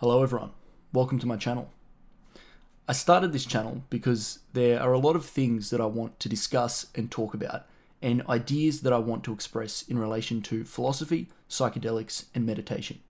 Hello, 0.00 0.22
everyone. 0.22 0.50
Welcome 0.92 1.18
to 1.20 1.26
my 1.26 1.38
channel. 1.38 1.70
I 2.86 2.92
started 2.92 3.32
this 3.32 3.46
channel 3.46 3.82
because 3.88 4.40
there 4.52 4.78
are 4.78 4.92
a 4.92 4.98
lot 4.98 5.16
of 5.16 5.24
things 5.24 5.70
that 5.70 5.80
I 5.80 5.86
want 5.86 6.20
to 6.20 6.28
discuss 6.28 6.88
and 6.94 7.10
talk 7.10 7.32
about, 7.32 7.64
and 8.02 8.22
ideas 8.28 8.82
that 8.82 8.92
I 8.92 8.98
want 8.98 9.24
to 9.24 9.32
express 9.32 9.80
in 9.80 9.98
relation 9.98 10.42
to 10.42 10.64
philosophy, 10.64 11.28
psychedelics, 11.48 12.26
and 12.34 12.44
meditation. 12.44 13.00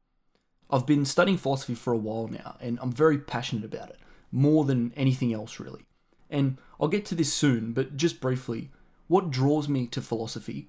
I've 0.71 0.87
been 0.87 1.05
studying 1.05 1.39
philosophy 1.39 1.75
for 1.75 1.93
a 1.93 1.99
while 1.99 2.29
now, 2.29 2.57
and 2.61 2.79
I'm 2.81 2.93
very 2.93 3.19
passionate 3.19 3.65
about 3.65 3.91
it, 3.91 3.99
more 4.31 4.65
than 4.65 4.93
anything 4.97 5.35
else, 5.35 5.59
really. 5.59 5.87
And 6.31 6.57
I'll 6.79 6.87
get 6.87 7.05
to 7.07 7.17
this 7.17 7.33
soon, 7.35 7.73
but 7.73 7.97
just 7.97 8.21
briefly, 8.21 8.71
what 9.09 9.33
draws 9.33 9.69
me 9.69 9.89
to 9.89 10.01
philosophy 10.01 10.69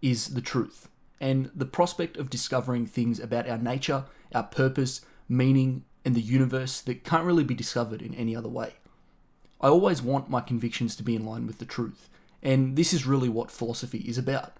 is 0.00 0.28
the 0.28 0.40
truth, 0.40 0.88
and 1.20 1.50
the 1.54 1.66
prospect 1.66 2.16
of 2.16 2.30
discovering 2.30 2.86
things 2.86 3.20
about 3.20 3.46
our 3.46 3.58
nature, 3.58 4.06
our 4.34 4.44
purpose, 4.44 5.02
meaning, 5.28 5.84
and 6.04 6.14
the 6.14 6.20
universe 6.20 6.80
that 6.80 7.04
can't 7.04 7.24
really 7.24 7.44
be 7.44 7.54
discovered 7.54 8.02
in 8.02 8.14
any 8.14 8.34
other 8.34 8.48
way. 8.48 8.74
I 9.60 9.68
always 9.68 10.00
want 10.00 10.30
my 10.30 10.40
convictions 10.40 10.94
to 10.96 11.02
be 11.02 11.16
in 11.16 11.26
line 11.26 11.46
with 11.46 11.58
the 11.58 11.64
truth, 11.64 12.08
and 12.42 12.76
this 12.76 12.92
is 12.92 13.06
really 13.06 13.28
what 13.28 13.50
philosophy 13.50 13.98
is 13.98 14.18
about. 14.18 14.56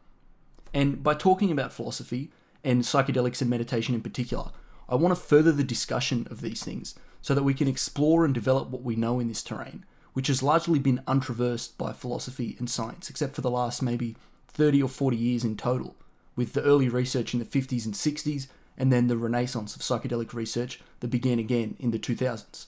And 0.75 1.03
by 1.03 1.15
talking 1.15 1.51
about 1.51 1.73
philosophy, 1.73 2.31
and 2.65 2.83
psychedelics 2.83 3.41
and 3.41 3.51
meditation 3.51 3.95
in 3.95 4.03
particular, 4.03 4.51
I 4.89 4.95
want 4.95 5.15
to 5.15 5.21
further 5.21 5.53
the 5.53 5.65
discussion 5.65 6.27
of 6.31 6.41
these 6.41 6.63
things 6.63 6.95
so 7.21 7.35
that 7.35 7.43
we 7.43 7.55
can 7.55 7.69
explore 7.69 8.25
and 8.25 8.35
develop 8.35 8.69
what 8.69 8.83
we 8.83 8.97
know 8.97 9.21
in 9.21 9.29
this 9.29 9.43
terrain, 9.43 9.85
which 10.13 10.29
has 10.29 10.43
largely 10.43 10.79
been 10.79 11.03
untraversed 11.07 11.77
by 11.79 11.93
philosophy 11.93 12.57
and 12.59 12.71
science, 12.71 13.11
except 13.11 13.35
for 13.35 13.41
the 13.41 13.51
last 13.51 13.83
maybe 13.83 14.17
30 14.49 14.83
or 14.83 14.89
40 14.89 15.17
years 15.17 15.45
in 15.45 15.57
total, 15.57 15.97
with 16.37 16.53
the 16.53 16.63
early 16.63 16.89
research 16.89 17.33
in 17.33 17.41
the 17.41 17.47
50s 17.47 17.85
and 17.85 17.95
60s 17.95 18.49
and 18.79 18.91
then 18.93 19.09
the 19.09 19.19
renaissance 19.19 19.77
of 19.77 19.83
psychedelic 19.83 20.33
research 20.33 20.81
that 21.01 21.09
began 21.09 21.39
again 21.39 21.77
in 21.79 21.91
the 21.91 21.99
2000s. 21.99 22.67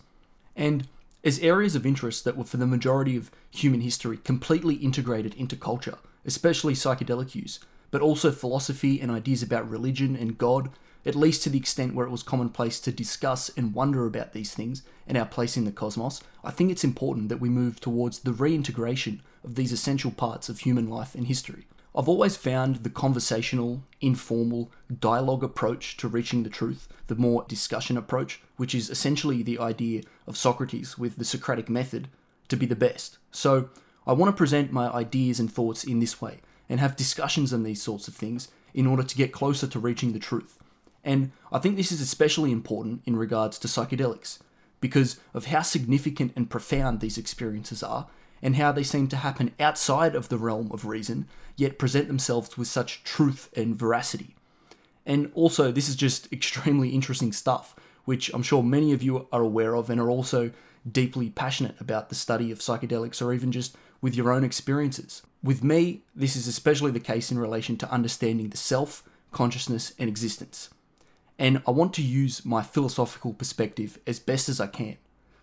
And 0.55 0.87
as 1.25 1.39
areas 1.39 1.77
of 1.77 1.87
interest 1.87 2.25
that 2.25 2.37
were 2.37 2.45
for 2.45 2.57
the 2.57 2.67
majority 2.67 3.17
of 3.17 3.31
human 3.51 3.81
history 3.81 4.19
completely 4.19 4.75
integrated 4.75 5.35
into 5.35 5.57
culture, 5.57 5.99
especially 6.27 6.75
psychedelic 6.75 7.35
use, 7.35 7.61
but 7.91 8.03
also 8.03 8.31
philosophy 8.31 9.01
and 9.01 9.11
ideas 9.11 9.43
about 9.43 9.69
religion 9.69 10.17
and 10.17 10.37
God, 10.37 10.71
at 11.07 11.15
least 11.15 11.43
to 11.45 11.51
the 11.51 11.59
extent 11.59 11.95
where 11.95 12.07
it 12.07 12.11
was 12.11 12.23
commonplace 12.23 12.79
to 12.81 12.93
discuss 12.93 13.51
and 13.57 13.75
wonder 13.75 14.07
about 14.07 14.33
these 14.33 14.55
things 14.55 14.83
and 15.07 15.17
our 15.17 15.27
place 15.27 15.57
in 15.57 15.65
the 15.65 15.73
cosmos, 15.73 16.21
I 16.45 16.51
think 16.51 16.71
it's 16.71 16.85
important 16.85 17.29
that 17.29 17.41
we 17.41 17.49
move 17.49 17.81
towards 17.81 18.21
the 18.21 18.33
reintegration 18.33 19.23
of 19.45 19.55
these 19.55 19.73
essential 19.73 20.11
parts 20.11 20.49
of 20.49 20.61
human 20.61 20.89
life 20.89 21.15
and 21.15 21.27
history. 21.27 21.67
I've 21.95 22.09
always 22.09 22.37
found 22.37 22.77
the 22.77 22.91
conversational, 22.91 23.83
informal, 24.01 24.71
dialogue 25.01 25.43
approach 25.43 25.97
to 25.99 26.09
reaching 26.09 26.45
the 26.45 26.51
truth, 26.51 26.87
the 27.09 27.17
more 27.17 27.45
discussion 27.49 27.97
approach, 27.97 28.41
which 28.57 28.75
is 28.75 28.91
essentially 28.91 29.43
the 29.43 29.59
idea 29.59 30.03
of 30.27 30.37
Socrates 30.37 30.97
with 30.97 31.17
the 31.17 31.25
Socratic 31.25 31.69
method, 31.69 32.09
to 32.49 32.57
be 32.57 32.67
the 32.67 32.77
best. 32.77 33.19
So, 33.33 33.71
I 34.07 34.13
want 34.13 34.35
to 34.35 34.39
present 34.39 34.73
my 34.73 34.89
ideas 34.89 35.39
and 35.39 35.53
thoughts 35.53 35.85
in 35.85 36.01
this 36.01 36.21
way 36.21 36.41
and 36.69 36.81
have 36.81 36.97
discussions 36.97 37.53
on 37.53 37.65
these 37.65 37.83
sorts 37.83 38.09
of 38.09 38.15
things 38.15 38.49
in 38.73 38.87
order 38.87 39.03
to 39.03 39.17
get 39.17 39.33
closer 39.33 39.67
to 39.67 39.79
reaching 39.79 40.13
the 40.13 40.19
truth. 40.19 40.59
And 41.05 41.33
I 41.53 41.59
think 41.59 41.77
this 41.77 41.93
is 41.93 42.01
especially 42.01 42.53
important 42.53 43.03
in 43.05 43.17
regards 43.17 43.59
to 43.59 43.69
psychedelics 43.69 44.39
because 44.81 45.19
of 45.35 45.47
how 45.47 45.63
significant 45.63 46.33
and 46.37 46.49
profound 46.49 47.01
these 47.01 47.19
experiences 47.19 47.83
are 47.83 48.07
and 48.43 48.57
how 48.57 48.73
they 48.73 48.83
seem 48.83 49.09
to 49.09 49.17
happen 49.17 49.53
outside 49.61 50.15
of 50.15 50.29
the 50.29 50.39
realm 50.39 50.71
of 50.73 50.87
reason, 50.87 51.29
yet 51.61 51.79
present 51.79 52.09
themselves 52.09 52.57
with 52.57 52.69
such 52.69 53.05
truth 53.05 53.51
and 53.55 53.77
veracity. 53.77 54.35
And 55.05 55.31
also, 55.35 55.71
this 55.71 55.89
is 55.89 55.97
just 55.97 56.33
extremely 56.33 56.91
interesting 56.91 57.33
stuff, 57.33 57.77
which 58.05 58.33
I'm 58.33 58.43
sure 58.43 58.63
many 58.63 58.93
of 58.93 59.03
you 59.03 59.29
are 59.31 59.43
aware 59.43 59.75
of 59.75 59.91
and 59.91 60.01
are 60.01 60.11
also 60.11 60.53
deeply 60.91 61.29
passionate 61.29 61.79
about 61.79 62.09
the 62.09 62.15
study 62.15 62.51
of 62.51 62.61
psychedelics 62.61 63.21
or 63.21 63.35
even 63.35 63.53
just 63.53 63.77
with 64.01 64.15
your 64.15 64.33
own 64.33 64.45
experiences. 64.45 65.23
With 65.43 65.63
me, 65.63 66.03
this 66.15 66.37
is 66.37 66.47
especially 66.47 66.91
the 66.91 67.01
case 67.01 67.31
in 67.31 67.39
relation 67.39 67.77
to 67.79 67.91
understanding 67.93 68.49
the 68.49 68.57
self, 68.57 69.03
consciousness, 69.31 69.93
and 69.99 70.09
existence. 70.09 70.71
And 71.39 71.63
I 71.67 71.71
want 71.71 71.93
to 71.95 72.03
use 72.03 72.45
my 72.45 72.63
philosophical 72.63 73.35
perspective 73.35 73.99
as 74.07 74.19
best 74.19 74.49
as 74.49 74.61
I 74.61 74.67
can. 74.67 74.97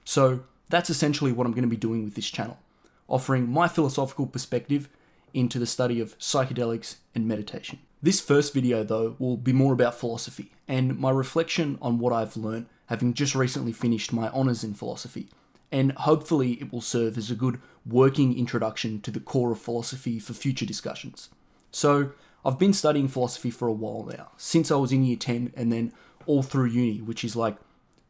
So, 0.04 0.42
that's 0.70 0.90
essentially 0.90 1.32
what 1.32 1.46
I'm 1.46 1.54
going 1.54 1.64
to 1.64 1.70
be 1.70 1.78
doing 1.78 2.04
with 2.04 2.16
this 2.16 2.30
channel 2.30 2.60
offering 3.08 3.50
my 3.50 3.68
philosophical 3.68 4.28
perspective 4.28 4.90
into 5.34 5.60
the 5.60 5.66
study 5.66 6.00
of 6.00 6.18
psychedelics 6.20 6.98
and 7.14 7.28
meditation. 7.28 7.80
This 8.02 8.22
first 8.22 8.54
video, 8.54 8.84
though, 8.84 9.16
will 9.20 9.38
be 9.38 9.54
more 9.54 9.74
about 9.74 10.00
philosophy 10.00 10.52
and 10.68 10.98
my 10.98 11.10
reflection 11.10 11.78
on 11.82 12.00
what 12.00 12.14
I've 12.14 12.38
learned 12.38 12.68
having 12.88 13.14
just 13.14 13.36
recently 13.36 13.72
finished 13.72 14.12
my 14.12 14.30
honours 14.30 14.64
in 14.64 14.74
philosophy, 14.74 15.30
and 15.72 15.92
hopefully 15.94 16.54
it 16.54 16.72
will 16.72 16.82
serve 16.82 17.18
as 17.18 17.30
a 17.30 17.36
good 17.36 17.60
working 17.86 18.38
introduction 18.38 19.00
to 19.02 19.12
the 19.12 19.20
core 19.20 19.52
of 19.52 19.60
philosophy 19.60 20.20
for 20.20 20.34
future 20.34 20.66
discussions. 20.66 21.30
So, 21.72 22.12
I've 22.46 22.58
been 22.60 22.74
studying 22.74 23.10
philosophy 23.10 23.52
for 23.52 23.68
a 23.68 23.74
while 23.74 24.06
now, 24.10 24.32
since 24.38 24.72
I 24.72 24.76
was 24.76 24.92
in 24.92 25.04
year 25.04 25.18
10 25.18 25.54
and 25.56 25.72
then 25.72 25.92
all 26.26 26.44
through 26.44 26.68
uni, 26.68 27.02
which 27.02 27.26
is 27.26 27.36
like 27.36 27.58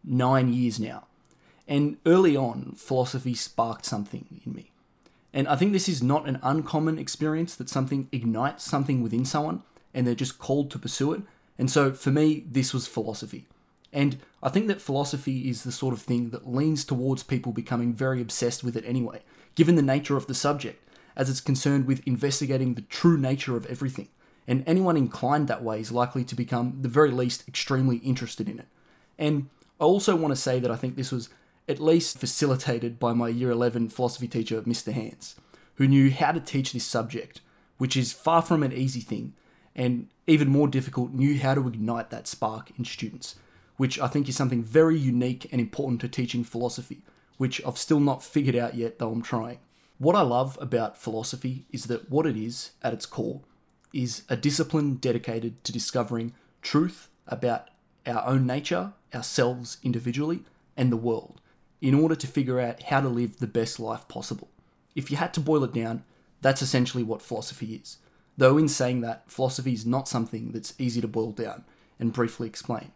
nine 0.04 0.54
years 0.54 0.80
now. 0.80 1.08
And 1.68 1.98
early 2.06 2.38
on, 2.38 2.74
philosophy 2.78 3.34
sparked 3.34 3.86
something 3.86 4.42
in 4.46 4.54
me. 4.54 4.72
And 5.38 5.48
I 5.48 5.56
think 5.56 5.72
this 5.72 5.88
is 5.88 6.02
not 6.02 6.28
an 6.28 6.40
uncommon 6.42 6.98
experience 6.98 7.54
that 7.58 7.70
something 7.70 8.10
ignites 8.12 8.64
something 8.64 9.04
within 9.04 9.24
someone 9.24 9.62
and 9.94 10.08
they're 10.08 10.16
just 10.16 10.40
called 10.40 10.72
to 10.72 10.80
pursue 10.80 11.14
it. 11.14 11.22
And 11.60 11.70
so 11.70 11.94
for 11.94 12.10
me, 12.10 12.44
this 12.50 12.74
was 12.74 12.88
philosophy. 12.88 13.46
And 13.94 14.18
I 14.42 14.50
think 14.50 14.66
that 14.66 14.82
philosophy 14.82 15.48
is 15.48 15.62
the 15.62 15.72
sort 15.72 15.94
of 15.94 16.02
thing 16.02 16.32
that 16.32 16.52
leans 16.52 16.84
towards 16.84 17.22
people 17.22 17.52
becoming 17.52 17.94
very 17.94 18.20
obsessed 18.20 18.64
with 18.64 18.76
it 18.76 18.84
anyway, 18.88 19.22
given 19.54 19.76
the 19.76 19.84
nature 19.84 20.18
of 20.18 20.26
the 20.26 20.34
subject, 20.34 20.84
as 21.16 21.30
it's 21.30 21.40
concerned 21.40 21.86
with 21.86 22.02
investigating 22.08 22.74
the 22.74 22.82
true 22.82 23.16
nature 23.16 23.56
of 23.56 23.68
everything. 23.68 24.08
And 24.48 24.64
anyone 24.66 24.98
inclined 24.98 25.48
that 25.50 25.64
way 25.64 25.80
is 25.80 25.92
likely 25.92 26.24
to 26.24 26.34
become, 26.34 26.80
the 26.82 26.90
very 26.90 27.12
least, 27.12 27.48
extremely 27.48 27.98
interested 27.98 28.50
in 28.50 28.58
it. 28.58 28.68
And 29.20 29.50
I 29.80 29.84
also 29.84 30.16
want 30.16 30.32
to 30.32 30.42
say 30.42 30.60
that 30.60 30.72
I 30.72 30.78
think 30.78 30.96
this 30.96 31.12
was 31.12 31.30
at 31.68 31.80
least 31.80 32.18
facilitated 32.18 33.00
by 33.00 33.14
my 33.14 33.28
year 33.28 33.52
11 33.52 33.90
philosophy 33.90 34.28
teacher, 34.28 34.62
Mr. 34.62 34.94
Hans, 34.94 35.36
who 35.76 35.88
knew 35.88 36.10
how 36.12 36.32
to 36.32 36.40
teach 36.40 36.72
this 36.72 36.86
subject, 36.86 37.42
which 37.78 37.98
is 37.98 38.14
far 38.14 38.42
from 38.42 38.64
an 38.64 38.72
easy 38.72 39.02
thing, 39.02 39.34
and 39.76 40.08
even 40.26 40.48
more 40.48 40.68
difficult, 40.68 41.12
knew 41.12 41.38
how 41.40 41.54
to 41.54 41.68
ignite 41.68 42.10
that 42.10 42.28
spark 42.28 42.72
in 42.78 42.86
students, 42.86 43.36
which 43.76 44.00
I 44.00 44.08
think 44.08 44.28
is 44.30 44.36
something 44.36 44.64
very 44.64 44.98
unique 44.98 45.48
and 45.52 45.60
important 45.60 46.02
to 46.02 46.08
teaching 46.08 46.44
philosophy, 46.44 47.02
which 47.38 47.64
I've 47.66 47.78
still 47.78 48.00
not 48.00 48.24
figured 48.24 48.56
out 48.56 48.76
yet, 48.76 48.98
though 48.98 49.12
I'm 49.12 49.22
trying. 49.22 49.60
What 50.00 50.16
I 50.16 50.22
love 50.22 50.58
about 50.62 50.98
philosophy 50.98 51.66
is 51.72 51.86
that 51.86 52.10
what 52.10 52.26
it 52.26 52.38
is, 52.38 52.72
at 52.82 52.94
its 52.94 53.06
core, 53.06 53.42
is 53.94 54.24
a 54.30 54.36
discipline 54.36 54.96
dedicated 54.96 55.64
to 55.64 55.72
discovering 55.72 56.34
truth 56.62 57.10
about 57.28 57.70
our 58.06 58.26
own 58.26 58.46
nature, 58.46 58.94
ourselves 59.14 59.78
individually, 59.84 60.42
and 60.76 60.92
the 60.92 60.98
world 60.98 61.42
in 61.82 61.94
order 61.94 62.16
to 62.16 62.28
figure 62.28 62.60
out 62.60 62.84
how 62.84 63.02
to 63.02 63.10
live 63.10 63.38
the 63.38 63.48
best 63.48 63.80
life 63.80 64.08
possible. 64.08 64.50
If 64.96 65.12
you 65.12 65.18
had 65.18 65.34
to 65.36 65.40
boil 65.40 65.64
it 65.64 65.74
down, 65.74 66.04
that's 66.42 66.62
essentially 66.62 67.04
what 67.04 67.22
philosophy 67.22 67.76
is. 67.76 67.98
Though, 68.38 68.58
in 68.58 68.68
saying 68.68 69.02
that, 69.02 69.30
philosophy 69.32 69.74
is 69.74 69.86
not 69.86 70.08
something 70.08 70.52
that's 70.52 70.74
easy 70.78 71.02
to 71.02 71.08
boil 71.08 71.32
down 71.32 71.66
and 72.00 72.14
briefly 72.14 72.48
explain. 72.48 72.92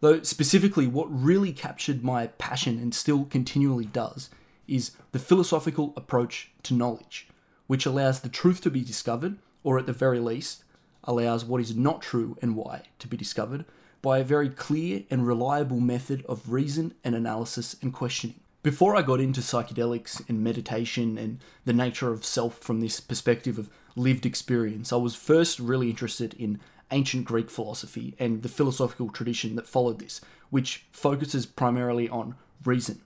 Though, 0.00 0.22
specifically, 0.22 0.86
what 0.86 1.08
really 1.10 1.52
captured 1.52 2.04
my 2.04 2.26
passion 2.26 2.78
and 2.78 2.94
still 2.94 3.24
continually 3.24 3.86
does 3.86 4.30
is 4.66 4.92
the 5.12 5.18
philosophical 5.18 5.92
approach 5.96 6.52
to 6.62 6.74
knowledge, 6.74 7.28
which 7.66 7.86
allows 7.86 8.20
the 8.20 8.28
truth 8.28 8.60
to 8.62 8.70
be 8.70 8.82
discovered, 8.82 9.36
or 9.62 9.78
at 9.78 9.86
the 9.86 9.92
very 9.92 10.20
least, 10.20 10.64
allows 11.04 11.44
what 11.44 11.60
is 11.60 11.76
not 11.76 12.02
true 12.02 12.36
and 12.40 12.56
why 12.56 12.82
to 12.98 13.08
be 13.08 13.16
discovered, 13.16 13.64
by 14.02 14.18
a 14.18 14.24
very 14.24 14.48
clear 14.48 15.04
and 15.10 15.26
reliable 15.26 15.80
method 15.80 16.24
of 16.26 16.50
reason 16.50 16.94
and 17.04 17.14
analysis 17.14 17.76
and 17.82 17.92
questioning. 17.92 18.40
Before 18.62 18.94
I 18.94 19.00
got 19.00 19.20
into 19.20 19.40
psychedelics 19.40 20.28
and 20.28 20.44
meditation 20.44 21.16
and 21.16 21.38
the 21.64 21.72
nature 21.72 22.12
of 22.12 22.26
self 22.26 22.58
from 22.58 22.80
this 22.80 23.00
perspective 23.00 23.58
of 23.58 23.70
lived 23.96 24.26
experience, 24.26 24.92
I 24.92 24.96
was 24.96 25.14
first 25.14 25.58
really 25.58 25.88
interested 25.88 26.34
in 26.34 26.60
ancient 26.90 27.24
Greek 27.24 27.48
philosophy 27.48 28.14
and 28.18 28.42
the 28.42 28.50
philosophical 28.50 29.08
tradition 29.08 29.56
that 29.56 29.66
followed 29.66 29.98
this, 29.98 30.20
which 30.50 30.84
focuses 30.92 31.46
primarily 31.46 32.06
on 32.08 32.34
reason. 32.62 33.00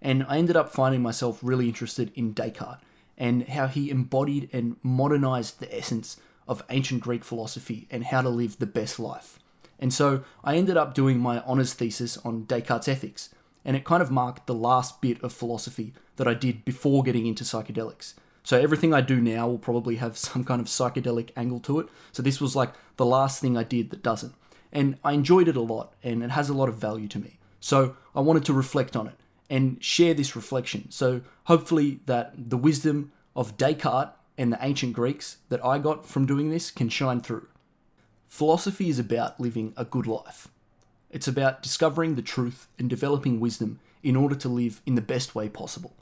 And 0.00 0.24
I 0.28 0.38
ended 0.38 0.56
up 0.56 0.72
finding 0.72 1.02
myself 1.02 1.40
really 1.42 1.66
interested 1.66 2.12
in 2.14 2.32
Descartes 2.32 2.80
and 3.18 3.48
how 3.48 3.66
he 3.66 3.90
embodied 3.90 4.48
and 4.52 4.76
modernized 4.84 5.58
the 5.58 5.76
essence 5.76 6.18
of 6.46 6.62
ancient 6.70 7.02
Greek 7.02 7.24
philosophy 7.24 7.88
and 7.90 8.04
how 8.04 8.22
to 8.22 8.28
live 8.28 8.58
the 8.58 8.66
best 8.66 9.00
life. 9.00 9.39
And 9.80 9.92
so 9.92 10.22
I 10.44 10.56
ended 10.56 10.76
up 10.76 10.94
doing 10.94 11.18
my 11.18 11.40
honours 11.40 11.72
thesis 11.72 12.18
on 12.18 12.44
Descartes' 12.44 12.86
ethics, 12.86 13.30
and 13.64 13.74
it 13.74 13.84
kind 13.84 14.02
of 14.02 14.10
marked 14.10 14.46
the 14.46 14.54
last 14.54 15.00
bit 15.00 15.20
of 15.22 15.32
philosophy 15.32 15.94
that 16.16 16.28
I 16.28 16.34
did 16.34 16.64
before 16.64 17.02
getting 17.02 17.26
into 17.26 17.44
psychedelics. 17.44 18.14
So 18.42 18.58
everything 18.58 18.92
I 18.92 19.00
do 19.00 19.20
now 19.20 19.48
will 19.48 19.58
probably 19.58 19.96
have 19.96 20.16
some 20.28 20.44
kind 20.44 20.60
of 20.60 20.66
psychedelic 20.66 21.30
angle 21.36 21.60
to 21.60 21.80
it. 21.80 21.88
So 22.12 22.22
this 22.22 22.40
was 22.40 22.54
like 22.54 22.74
the 22.96 23.06
last 23.06 23.40
thing 23.40 23.56
I 23.56 23.64
did 23.64 23.90
that 23.90 24.02
doesn't. 24.02 24.34
And 24.72 24.98
I 25.02 25.12
enjoyed 25.12 25.48
it 25.48 25.56
a 25.56 25.62
lot, 25.62 25.94
and 26.02 26.22
it 26.22 26.30
has 26.30 26.48
a 26.48 26.54
lot 26.54 26.68
of 26.68 26.76
value 26.76 27.08
to 27.08 27.18
me. 27.18 27.38
So 27.58 27.96
I 28.14 28.20
wanted 28.20 28.44
to 28.44 28.52
reflect 28.52 28.94
on 28.96 29.08
it 29.08 29.16
and 29.48 29.82
share 29.82 30.14
this 30.14 30.36
reflection. 30.36 30.90
So 30.90 31.22
hopefully 31.44 32.00
that 32.06 32.50
the 32.50 32.56
wisdom 32.56 33.12
of 33.34 33.56
Descartes 33.56 34.12
and 34.38 34.52
the 34.52 34.58
ancient 34.64 34.92
Greeks 34.92 35.38
that 35.48 35.64
I 35.64 35.78
got 35.78 36.06
from 36.06 36.24
doing 36.24 36.50
this 36.50 36.70
can 36.70 36.88
shine 36.88 37.20
through. 37.20 37.48
Philosophy 38.30 38.88
is 38.88 39.00
about 39.00 39.40
living 39.40 39.74
a 39.76 39.84
good 39.84 40.06
life. 40.06 40.46
It's 41.10 41.26
about 41.26 41.64
discovering 41.64 42.14
the 42.14 42.22
truth 42.22 42.68
and 42.78 42.88
developing 42.88 43.40
wisdom 43.40 43.80
in 44.04 44.14
order 44.14 44.36
to 44.36 44.48
live 44.48 44.80
in 44.86 44.94
the 44.94 45.02
best 45.02 45.34
way 45.34 45.48
possible. 45.48 45.96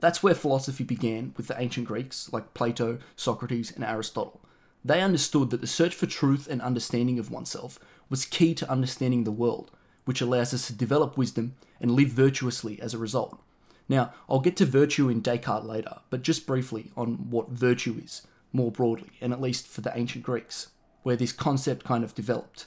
That's 0.00 0.20
where 0.20 0.34
philosophy 0.34 0.82
began 0.82 1.34
with 1.36 1.46
the 1.46 1.58
ancient 1.58 1.86
Greeks 1.86 2.30
like 2.32 2.52
Plato, 2.52 2.98
Socrates, 3.14 3.70
and 3.70 3.84
Aristotle. 3.84 4.40
They 4.84 5.00
understood 5.00 5.50
that 5.50 5.60
the 5.60 5.68
search 5.68 5.94
for 5.94 6.06
truth 6.06 6.48
and 6.50 6.60
understanding 6.60 7.18
of 7.20 7.30
oneself 7.30 7.78
was 8.10 8.24
key 8.24 8.54
to 8.54 8.70
understanding 8.70 9.22
the 9.22 9.30
world, 9.30 9.70
which 10.04 10.20
allows 10.20 10.52
us 10.52 10.66
to 10.66 10.72
develop 10.72 11.16
wisdom 11.16 11.54
and 11.80 11.92
live 11.92 12.08
virtuously 12.08 12.82
as 12.82 12.92
a 12.92 12.98
result. 12.98 13.40
Now, 13.88 14.12
I'll 14.28 14.40
get 14.40 14.56
to 14.56 14.66
virtue 14.66 15.08
in 15.08 15.20
Descartes 15.20 15.64
later, 15.64 15.98
but 16.10 16.22
just 16.22 16.44
briefly 16.44 16.90
on 16.96 17.30
what 17.30 17.50
virtue 17.50 18.00
is, 18.04 18.26
more 18.52 18.72
broadly, 18.72 19.10
and 19.20 19.32
at 19.32 19.40
least 19.40 19.68
for 19.68 19.80
the 19.80 19.96
ancient 19.96 20.24
Greeks, 20.24 20.68
where 21.02 21.16
this 21.16 21.32
concept 21.32 21.84
kind 21.84 22.04
of 22.04 22.14
developed. 22.14 22.66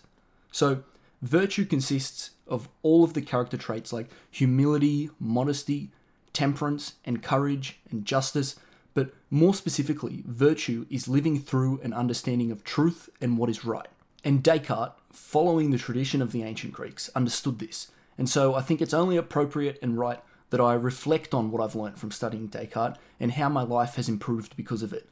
So, 0.51 0.83
virtue 1.21 1.65
consists 1.65 2.31
of 2.47 2.67
all 2.81 3.03
of 3.03 3.13
the 3.13 3.21
character 3.21 3.57
traits 3.57 3.93
like 3.93 4.09
humility, 4.29 5.09
modesty, 5.19 5.91
temperance, 6.33 6.93
and 7.05 7.21
courage, 7.21 7.79
and 7.89 8.05
justice, 8.05 8.55
but 8.93 9.13
more 9.29 9.53
specifically, 9.53 10.23
virtue 10.25 10.85
is 10.89 11.07
living 11.07 11.39
through 11.39 11.79
an 11.81 11.93
understanding 11.93 12.51
of 12.51 12.63
truth 12.63 13.09
and 13.21 13.37
what 13.37 13.49
is 13.49 13.63
right. 13.63 13.87
And 14.23 14.43
Descartes, 14.43 14.93
following 15.11 15.71
the 15.71 15.77
tradition 15.77 16.21
of 16.21 16.31
the 16.31 16.43
ancient 16.43 16.73
Greeks, 16.73 17.09
understood 17.15 17.59
this. 17.59 17.91
And 18.17 18.29
so 18.29 18.53
I 18.53 18.61
think 18.61 18.81
it's 18.81 18.93
only 18.93 19.17
appropriate 19.17 19.79
and 19.81 19.97
right 19.97 20.19
that 20.49 20.61
I 20.61 20.73
reflect 20.73 21.33
on 21.33 21.49
what 21.49 21.61
I've 21.61 21.75
learned 21.75 21.97
from 21.97 22.11
studying 22.11 22.47
Descartes 22.47 22.99
and 23.19 23.31
how 23.31 23.49
my 23.49 23.63
life 23.63 23.95
has 23.95 24.09
improved 24.09 24.55
because 24.57 24.83
of 24.83 24.93
it. 24.93 25.09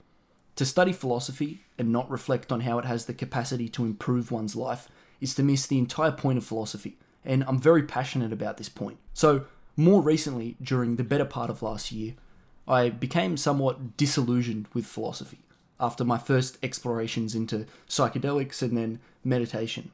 To 0.60 0.66
study 0.66 0.92
philosophy 0.92 1.64
and 1.78 1.90
not 1.90 2.12
reflect 2.12 2.52
on 2.52 2.60
how 2.60 2.80
it 2.80 2.84
has 2.84 3.06
the 3.06 3.14
capacity 3.14 3.70
to 3.70 3.86
improve 3.86 4.30
one's 4.30 4.58
life 4.58 4.90
is 5.22 5.34
to 5.36 5.42
miss 5.42 5.66
the 5.66 5.78
entire 5.78 6.12
point 6.12 6.38
of 6.38 6.44
philosophy, 6.44 6.98
and 7.24 7.46
I'm 7.48 7.62
very 7.62 7.82
passionate 7.82 8.34
about 8.34 8.58
this 8.58 8.68
point. 8.68 8.98
So, 9.14 9.46
more 9.78 10.02
recently, 10.02 10.58
during 10.62 10.98
the 10.98 11.06
better 11.06 11.24
part 11.24 11.50
of 11.50 11.64
last 11.64 11.94
year, 11.94 12.16
I 12.68 12.90
became 12.90 13.38
somewhat 13.38 13.96
disillusioned 13.96 14.68
with 14.74 14.86
philosophy 14.86 15.40
after 15.80 16.04
my 16.04 16.18
first 16.18 16.58
explorations 16.62 17.36
into 17.36 17.66
psychedelics 17.88 18.62
and 18.62 18.76
then 18.76 19.00
meditation. 19.24 19.92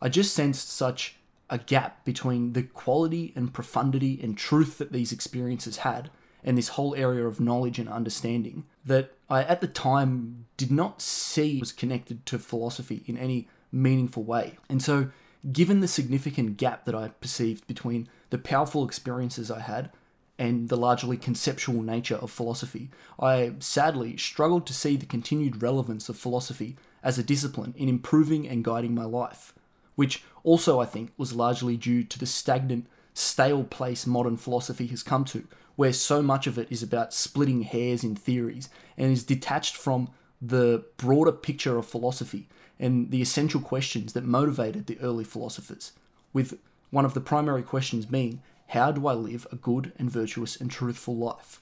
I 0.00 0.08
just 0.08 0.32
sensed 0.34 0.70
such 0.70 1.16
a 1.50 1.58
gap 1.58 2.04
between 2.04 2.52
the 2.52 2.62
quality 2.62 3.32
and 3.34 3.52
profundity 3.52 4.20
and 4.22 4.38
truth 4.38 4.78
that 4.78 4.92
these 4.92 5.10
experiences 5.10 5.78
had 5.78 6.10
and 6.44 6.56
this 6.56 6.68
whole 6.68 6.94
area 6.94 7.26
of 7.26 7.40
knowledge 7.40 7.80
and 7.80 7.88
understanding 7.88 8.66
that 8.84 9.14
I 9.30 9.44
at 9.44 9.60
the 9.60 9.68
time 9.68 10.46
did 10.56 10.72
not 10.72 11.00
see 11.00 11.60
was 11.60 11.72
connected 11.72 12.26
to 12.26 12.38
philosophy 12.38 13.04
in 13.06 13.16
any 13.16 13.48
meaningful 13.72 14.24
way. 14.24 14.58
And 14.68 14.82
so, 14.82 15.10
given 15.52 15.80
the 15.80 15.88
significant 15.88 16.56
gap 16.56 16.84
that 16.84 16.94
I 16.94 17.08
perceived 17.08 17.66
between 17.66 18.08
the 18.30 18.38
powerful 18.38 18.84
experiences 18.84 19.50
I 19.50 19.60
had 19.60 19.90
and 20.38 20.68
the 20.68 20.76
largely 20.76 21.16
conceptual 21.16 21.82
nature 21.82 22.16
of 22.16 22.30
philosophy, 22.30 22.90
I 23.20 23.54
sadly 23.60 24.16
struggled 24.16 24.66
to 24.66 24.74
see 24.74 24.96
the 24.96 25.06
continued 25.06 25.62
relevance 25.62 26.08
of 26.08 26.16
philosophy 26.16 26.76
as 27.02 27.18
a 27.18 27.22
discipline 27.22 27.74
in 27.76 27.88
improving 27.88 28.48
and 28.48 28.64
guiding 28.64 28.94
my 28.94 29.04
life, 29.04 29.54
which 29.94 30.24
also 30.42 30.80
I 30.80 30.86
think 30.86 31.12
was 31.16 31.32
largely 31.32 31.76
due 31.76 32.02
to 32.04 32.18
the 32.18 32.26
stagnant, 32.26 32.86
stale 33.20 33.64
place 33.64 34.06
modern 34.06 34.36
philosophy 34.36 34.86
has 34.88 35.02
come 35.02 35.24
to, 35.26 35.46
where 35.76 35.92
so 35.92 36.22
much 36.22 36.46
of 36.46 36.58
it 36.58 36.68
is 36.70 36.82
about 36.82 37.14
splitting 37.14 37.62
hairs 37.62 38.02
in 38.02 38.16
theories 38.16 38.68
and 38.96 39.12
is 39.12 39.24
detached 39.24 39.76
from 39.76 40.10
the 40.42 40.84
broader 40.96 41.32
picture 41.32 41.76
of 41.76 41.86
philosophy 41.86 42.48
and 42.78 43.10
the 43.10 43.20
essential 43.20 43.60
questions 43.60 44.14
that 44.14 44.24
motivated 44.24 44.86
the 44.86 44.98
early 45.00 45.24
philosophers, 45.24 45.92
with 46.32 46.58
one 46.90 47.04
of 47.04 47.14
the 47.14 47.20
primary 47.20 47.62
questions 47.62 48.06
being 48.06 48.42
how 48.68 48.92
do 48.92 49.08
I 49.08 49.14
live 49.14 49.48
a 49.50 49.56
good 49.56 49.92
and 49.98 50.08
virtuous 50.08 50.60
and 50.60 50.70
truthful 50.70 51.16
life? 51.16 51.60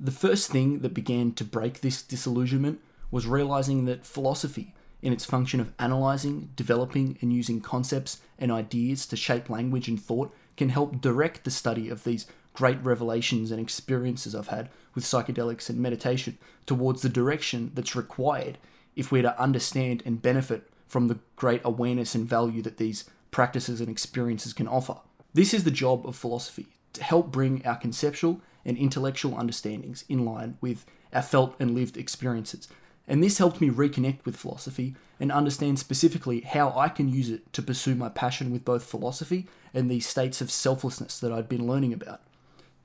The 0.00 0.10
first 0.10 0.50
thing 0.50 0.80
that 0.80 0.94
began 0.94 1.32
to 1.32 1.44
break 1.44 1.80
this 1.80 2.02
disillusionment 2.02 2.80
was 3.10 3.26
realizing 3.26 3.84
that 3.84 4.06
philosophy, 4.06 4.74
in 5.02 5.12
its 5.12 5.24
function 5.24 5.60
of 5.60 5.72
analyzing, 5.78 6.50
developing, 6.56 7.18
and 7.20 7.32
using 7.32 7.60
concepts 7.60 8.20
and 8.38 8.50
ideas 8.50 9.06
to 9.06 9.16
shape 9.16 9.50
language 9.50 9.86
and 9.86 10.02
thought, 10.02 10.34
can 10.56 10.70
help 10.70 11.00
direct 11.00 11.44
the 11.44 11.50
study 11.50 11.88
of 11.88 12.04
these 12.04 12.26
great 12.54 12.82
revelations 12.82 13.50
and 13.50 13.60
experiences 13.60 14.34
I've 14.34 14.48
had 14.48 14.70
with 14.94 15.04
psychedelics 15.04 15.68
and 15.68 15.78
meditation 15.78 16.38
towards 16.64 17.02
the 17.02 17.08
direction 17.08 17.70
that's 17.74 17.94
required 17.94 18.58
if 18.96 19.12
we're 19.12 19.22
to 19.22 19.40
understand 19.40 20.02
and 20.06 20.22
benefit 20.22 20.68
from 20.88 21.08
the 21.08 21.18
great 21.36 21.60
awareness 21.64 22.14
and 22.14 22.26
value 22.26 22.62
that 22.62 22.78
these 22.78 23.04
practices 23.30 23.80
and 23.80 23.90
experiences 23.90 24.54
can 24.54 24.66
offer. 24.66 24.96
This 25.34 25.52
is 25.52 25.64
the 25.64 25.70
job 25.70 26.06
of 26.06 26.16
philosophy 26.16 26.66
to 26.94 27.04
help 27.04 27.30
bring 27.30 27.64
our 27.66 27.76
conceptual 27.76 28.40
and 28.64 28.78
intellectual 28.78 29.36
understandings 29.36 30.04
in 30.08 30.24
line 30.24 30.56
with 30.62 30.86
our 31.12 31.22
felt 31.22 31.54
and 31.60 31.74
lived 31.74 31.98
experiences. 31.98 32.68
And 33.08 33.22
this 33.22 33.38
helped 33.38 33.60
me 33.60 33.70
reconnect 33.70 34.24
with 34.24 34.36
philosophy 34.36 34.96
and 35.20 35.30
understand 35.30 35.78
specifically 35.78 36.40
how 36.40 36.76
I 36.76 36.88
can 36.88 37.08
use 37.08 37.30
it 37.30 37.52
to 37.52 37.62
pursue 37.62 37.94
my 37.94 38.08
passion 38.08 38.50
with 38.50 38.64
both 38.64 38.84
philosophy 38.84 39.46
and 39.72 39.90
these 39.90 40.06
states 40.06 40.40
of 40.40 40.50
selflessness 40.50 41.20
that 41.20 41.32
I'd 41.32 41.48
been 41.48 41.66
learning 41.66 41.92
about. 41.92 42.22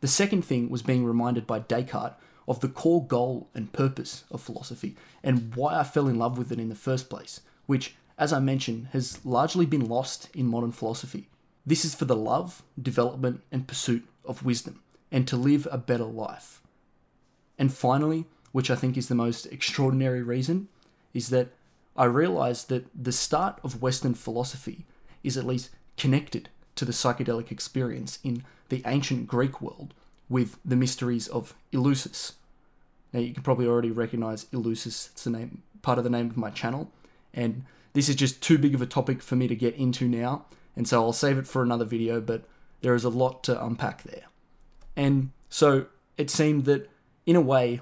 The 0.01 0.07
second 0.07 0.43
thing 0.43 0.69
was 0.69 0.81
being 0.81 1.05
reminded 1.05 1.47
by 1.47 1.59
Descartes 1.59 2.15
of 2.47 2.59
the 2.59 2.69
core 2.69 3.05
goal 3.05 3.49
and 3.53 3.73
purpose 3.73 4.23
of 4.31 4.41
philosophy 4.41 4.95
and 5.23 5.55
why 5.55 5.79
I 5.79 5.83
fell 5.83 6.07
in 6.07 6.17
love 6.17 6.37
with 6.37 6.51
it 6.51 6.59
in 6.59 6.69
the 6.69 6.75
first 6.75 7.09
place, 7.09 7.41
which, 7.65 7.95
as 8.17 8.33
I 8.33 8.39
mentioned, 8.39 8.89
has 8.93 9.23
largely 9.25 9.65
been 9.65 9.87
lost 9.87 10.29
in 10.33 10.47
modern 10.47 10.71
philosophy. 10.71 11.29
This 11.65 11.85
is 11.85 11.95
for 11.95 12.05
the 12.05 12.15
love, 12.15 12.63
development, 12.81 13.41
and 13.51 13.67
pursuit 13.67 14.07
of 14.25 14.43
wisdom, 14.43 14.81
and 15.11 15.27
to 15.27 15.37
live 15.37 15.67
a 15.71 15.77
better 15.77 16.03
life. 16.03 16.61
And 17.57 17.71
finally, 17.71 18.25
which 18.51 18.69
I 18.69 18.75
think 18.75 18.97
is 18.97 19.07
the 19.07 19.15
most 19.15 19.45
extraordinary 19.47 20.21
reason, 20.21 20.67
is 21.13 21.29
that 21.29 21.49
I 21.95 22.05
realized 22.05 22.69
that 22.69 22.85
the 22.95 23.11
start 23.11 23.59
of 23.63 23.81
Western 23.81 24.13
philosophy 24.13 24.85
is 25.23 25.37
at 25.37 25.45
least 25.45 25.69
connected 25.97 26.49
to 26.75 26.85
the 26.85 26.91
psychedelic 26.91 27.51
experience 27.51 28.19
in 28.23 28.43
the 28.69 28.81
ancient 28.85 29.27
Greek 29.27 29.61
world 29.61 29.93
with 30.29 30.57
the 30.63 30.75
mysteries 30.75 31.27
of 31.27 31.53
Eleusis. 31.73 32.33
Now 33.11 33.19
you 33.19 33.33
can 33.33 33.43
probably 33.43 33.67
already 33.67 33.91
recognize 33.91 34.45
Eleusis, 34.45 35.11
it's 35.11 35.23
the 35.25 35.29
name 35.29 35.63
part 35.81 35.97
of 35.97 36.03
the 36.03 36.09
name 36.09 36.29
of 36.29 36.37
my 36.37 36.49
channel, 36.49 36.91
and 37.33 37.65
this 37.93 38.07
is 38.07 38.15
just 38.15 38.41
too 38.41 38.57
big 38.57 38.75
of 38.75 38.81
a 38.81 38.85
topic 38.85 39.21
for 39.21 39.35
me 39.35 39.47
to 39.47 39.55
get 39.55 39.75
into 39.75 40.07
now, 40.07 40.45
and 40.75 40.87
so 40.87 41.03
I'll 41.03 41.13
save 41.13 41.37
it 41.37 41.47
for 41.47 41.61
another 41.61 41.85
video, 41.85 42.21
but 42.21 42.43
there 42.81 42.95
is 42.95 43.03
a 43.03 43.09
lot 43.09 43.43
to 43.43 43.65
unpack 43.65 44.03
there. 44.03 44.23
And 44.95 45.31
so 45.49 45.87
it 46.17 46.29
seemed 46.29 46.65
that 46.65 46.89
in 47.25 47.35
a 47.35 47.41
way 47.41 47.81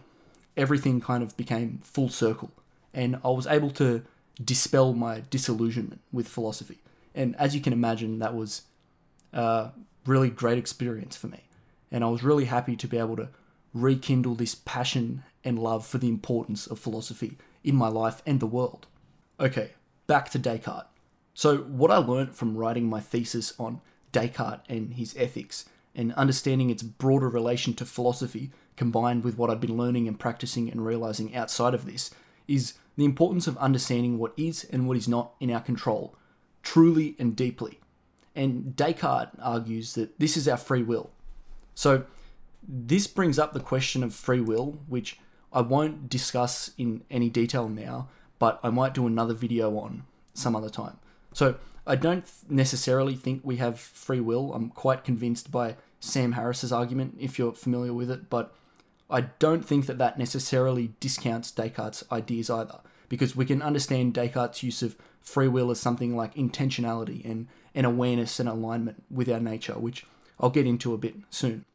everything 0.59 1.01
kind 1.01 1.23
of 1.23 1.35
became 1.37 1.79
full 1.83 2.09
circle, 2.09 2.51
and 2.93 3.15
I 3.23 3.29
was 3.29 3.47
able 3.47 3.71
to 3.71 4.03
dispel 4.43 4.93
my 4.93 5.23
disillusionment 5.29 6.01
with 6.11 6.27
philosophy. 6.27 6.79
And 7.15 7.35
as 7.37 7.55
you 7.55 7.61
can 7.61 7.73
imagine, 7.73 8.19
that 8.19 8.35
was 8.35 8.63
a 9.33 9.71
really 10.05 10.29
great 10.29 10.57
experience 10.57 11.17
for 11.17 11.27
me 11.27 11.43
and 11.91 12.03
I 12.03 12.07
was 12.07 12.23
really 12.23 12.45
happy 12.45 12.75
to 12.75 12.87
be 12.87 12.97
able 12.97 13.15
to 13.17 13.29
rekindle 13.73 14.35
this 14.35 14.55
passion 14.55 15.23
and 15.43 15.59
love 15.59 15.85
for 15.85 15.97
the 15.97 16.09
importance 16.09 16.67
of 16.67 16.79
philosophy 16.79 17.37
in 17.63 17.75
my 17.75 17.87
life 17.87 18.21
and 18.25 18.39
the 18.39 18.45
world. 18.45 18.87
Okay, 19.39 19.71
back 20.07 20.29
to 20.31 20.39
Descartes. 20.39 20.87
So, 21.33 21.57
what 21.57 21.91
I 21.91 21.97
learned 21.97 22.35
from 22.35 22.57
writing 22.57 22.89
my 22.89 22.99
thesis 22.99 23.53
on 23.57 23.81
Descartes 24.11 24.65
and 24.67 24.93
his 24.95 25.15
ethics 25.17 25.65
and 25.95 26.13
understanding 26.13 26.69
its 26.69 26.83
broader 26.83 27.29
relation 27.29 27.73
to 27.75 27.85
philosophy 27.85 28.51
combined 28.79 29.25
with 29.25 29.38
what 29.38 29.50
I've 29.50 29.59
been 29.59 29.77
learning 29.77 30.07
and 30.07 30.17
practicing 30.17 30.71
and 30.71 30.86
realizing 30.86 31.36
outside 31.36 31.74
of 31.74 31.86
this 31.86 32.12
is 32.48 32.75
the 32.95 33.03
importance 33.03 33.45
of 33.45 33.57
understanding 33.57 34.17
what 34.17 34.33
is 34.38 34.63
and 34.71 34.88
what 34.88 34.95
is 34.95 35.07
not 35.07 35.33
in 35.41 35.51
our 35.51 35.59
control, 35.59 36.15
truly 36.63 37.13
and 37.19 37.36
deeply. 37.36 37.79
And 38.36 38.75
Descartes 38.77 39.36
argues 39.41 39.95
that 39.95 40.17
this 40.17 40.38
is 40.38 40.48
our 40.48 40.55
free 40.55 40.81
will, 40.81 41.12
so 41.75 42.05
this 42.67 43.05
brings 43.05 43.38
up 43.38 43.51
the 43.51 43.59
question 43.59 44.01
of 44.01 44.13
free 44.15 44.41
will, 44.41 44.79
which 44.88 45.19
I 45.51 45.62
won't 45.62 46.09
discuss 46.09 46.71
in 46.77 47.03
any 47.12 47.29
detail 47.29 47.67
now, 47.67 48.07
but 48.38 48.59
I 48.63 48.69
might 48.69 48.93
do 48.93 49.07
another 49.07 49.33
video 49.33 49.77
on 49.77 50.03
some 50.33 50.55
other 50.55 50.69
time. 50.69 51.00
So 51.33 51.55
I 51.86 51.95
don't 51.95 52.25
necessarily 52.48 53.15
think 53.15 53.41
we 53.43 53.57
have 53.57 53.77
free 53.79 54.21
will. 54.21 54.53
I'm 54.53 54.69
quite 54.69 55.03
convinced 55.03 55.51
by 55.51 55.75
Sam 56.00 56.33
Harris's 56.33 56.71
argument, 56.71 57.17
if 57.19 57.38
you're 57.38 57.51
familiar 57.51 57.93
with 57.93 58.09
it, 58.09 58.29
but 58.29 58.53
I 59.09 59.21
don't 59.21 59.65
think 59.65 59.87
that 59.87 59.97
that 59.97 60.19
necessarily 60.19 60.93
discounts 60.99 61.51
Descartes' 61.51 62.03
ideas 62.11 62.49
either, 62.49 62.79
because 63.07 63.35
we 63.35 63.45
can 63.45 63.61
understand 63.61 64.13
Descartes' 64.13 64.61
use 64.61 64.83
of 64.83 64.95
free 65.19 65.47
will 65.47 65.71
as 65.71 65.79
something 65.79 66.15
like 66.15 66.35
intentionality 66.35 67.25
and 67.25 67.47
an 67.73 67.85
awareness 67.85 68.39
and 68.39 68.47
alignment 68.47 69.03
with 69.09 69.29
our 69.29 69.39
nature, 69.39 69.73
which 69.73 70.05
I'll 70.39 70.49
get 70.49 70.67
into 70.67 70.93
a 70.93 70.97
bit 70.97 71.15
soon. 71.29 71.65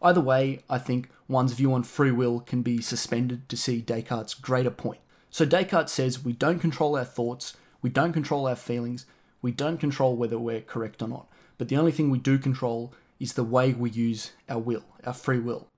Either 0.00 0.20
way, 0.20 0.62
I 0.68 0.78
think 0.78 1.10
one's 1.28 1.52
view 1.52 1.72
on 1.72 1.82
free 1.82 2.10
will 2.10 2.40
can 2.40 2.62
be 2.62 2.80
suspended 2.80 3.48
to 3.48 3.56
see 3.56 3.80
Descartes' 3.80 4.34
greater 4.34 4.70
point. 4.70 5.00
So 5.30 5.44
Descartes 5.44 5.92
says 5.92 6.24
we 6.24 6.32
don't 6.32 6.58
control 6.58 6.96
our 6.96 7.04
thoughts, 7.04 7.56
we 7.82 7.90
don't 7.90 8.12
control 8.12 8.46
our 8.46 8.56
feelings, 8.56 9.06
we 9.42 9.52
don't 9.52 9.78
control 9.78 10.16
whether 10.16 10.38
we're 10.38 10.60
correct 10.60 11.02
or 11.02 11.08
not. 11.08 11.26
But 11.58 11.68
the 11.68 11.76
only 11.76 11.92
thing 11.92 12.10
we 12.10 12.18
do 12.18 12.38
control 12.38 12.92
is 13.20 13.34
the 13.34 13.44
way 13.44 13.72
we 13.72 13.90
use 13.90 14.32
our 14.48 14.58
will, 14.58 14.84
our 15.04 15.12
free 15.12 15.38
will. 15.38 15.68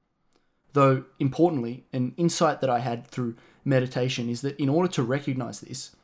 Though, 0.77 1.05
importantly, 1.19 1.87
an 1.95 2.13
insight 2.19 2.61
that 2.61 2.69
I 2.69 2.81
had 2.81 3.07
through 3.07 3.37
meditation 3.65 4.29
is 4.29 4.43
that 4.43 4.61
in 4.61 4.69
order 4.69 4.91
to 4.93 5.03
recognize 5.03 5.61
this, 5.61 5.97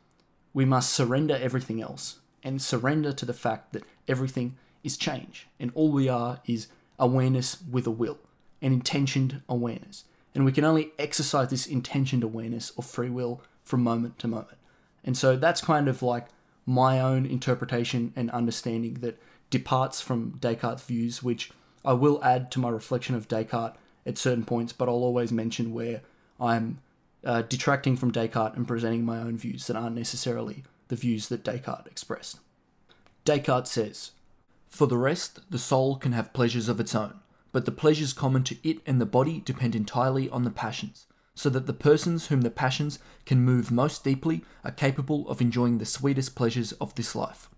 we 0.55 0.65
must 0.65 0.95
surrender 0.95 1.37
everything 1.37 1.83
else 1.83 2.21
and 2.43 2.63
surrender 2.63 3.13
to 3.13 3.27
the 3.27 3.35
fact 3.35 3.75
that 3.75 3.85
everything 4.09 4.57
is 4.83 4.97
change 4.97 5.47
and 5.61 5.73
all 5.75 5.93
we 5.93 6.09
are 6.09 6.41
is 6.47 6.69
awareness 6.99 7.59
with 7.71 7.87
a 7.87 7.91
will, 7.91 8.17
an 8.63 8.73
intentioned 8.73 9.43
awareness. 9.47 10.05
And 10.35 10.47
we 10.47 10.53
can 10.53 10.65
only 10.65 10.93
exercise 10.99 11.51
this 11.51 11.67
intentioned 11.67 12.25
awareness 12.25 12.71
of 12.79 12.87
free 12.87 13.11
will 13.11 13.43
from 13.63 13.83
moment 13.83 14.19
to 14.21 14.27
moment. 14.27 14.57
And 15.05 15.19
so 15.19 15.37
that's 15.37 15.61
kind 15.61 15.87
of 15.87 16.03
like 16.03 16.29
my 16.65 16.99
own 16.99 17.27
interpretation 17.27 18.15
and 18.17 18.31
understanding 18.31 18.95
that 19.03 19.21
departs 19.51 20.01
from 20.01 20.39
Descartes' 20.41 20.81
views, 20.87 21.23
which 21.23 21.51
I 21.85 21.93
will 21.93 22.25
add 22.25 22.51
to 22.53 22.59
my 22.59 22.71
reflection 22.71 23.15
of 23.15 23.29
Descartes 23.29 23.77
at 24.07 24.19
certain 24.19 24.45
points, 24.45 24.73
but 24.73 24.89
I'll 24.89 24.95
always 24.95 25.33
mention 25.33 25.73
where 25.73 26.03
I'm 26.41 26.79
uh, 27.25 27.43
detracting 27.43 27.97
from 27.97 28.13
Descartes 28.13 28.57
and 28.57 28.67
presenting 28.67 29.05
my 29.05 29.19
own 29.19 29.39
views 29.39 29.67
that 29.67 29.77
aren't 29.77 29.97
necessarily 29.97 30.65
the 30.89 30.97
views 30.97 31.29
that 31.29 31.45
Descartes 31.45 31.87
expressed. 31.87 32.41
Descartes 33.25 33.71
says, 33.71 34.11
For 34.69 34.87
the 34.87 34.99
rest, 34.99 35.41
the 35.51 35.59
soul 35.59 35.97
can 35.97 36.13
have 36.13 36.33
pleasures 36.33 36.69
of 36.69 36.81
its 36.81 36.95
own, 36.95 37.21
but 37.53 37.65
the 37.65 37.73
pleasures 37.73 38.13
common 38.13 38.43
to 38.45 38.57
it 38.69 38.79
and 38.87 39.01
the 39.01 39.07
body 39.07 39.41
depend 39.45 39.77
entirely 39.77 40.29
on 40.31 40.45
the 40.45 40.51
passions, 40.51 41.07
so 41.35 41.49
that 41.51 41.67
the 41.67 41.73
persons 41.73 42.27
whom 42.27 42.41
the 42.41 42.51
passions 42.51 42.99
can 43.25 43.41
move 43.41 43.71
most 43.71 44.03
deeply 44.03 44.45
are 44.65 44.73
capable 44.73 45.29
of 45.29 45.41
enjoying 45.41 45.79
the 45.79 45.87
sweetest 45.87 46.35
pleasures 46.35 46.73
of 46.73 46.95
this 46.95 47.15
life. 47.15 47.49